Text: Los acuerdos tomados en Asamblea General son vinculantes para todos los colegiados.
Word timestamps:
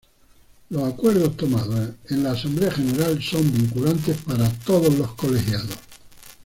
Los 0.71 0.91
acuerdos 0.93 1.37
tomados 1.37 1.91
en 2.09 2.25
Asamblea 2.25 2.71
General 2.71 3.21
son 3.21 3.53
vinculantes 3.53 4.17
para 4.25 4.49
todos 4.51 4.97
los 4.97 5.13
colegiados. 5.13 5.75